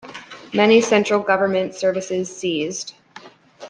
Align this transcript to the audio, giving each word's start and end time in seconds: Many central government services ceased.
Many 0.51 0.81
central 0.81 1.19
government 1.21 1.75
services 1.75 2.35
ceased. 2.35 2.95